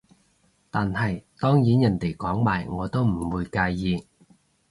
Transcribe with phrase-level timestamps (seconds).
[0.71, 4.07] 但係當然人哋講埋我都唔會介意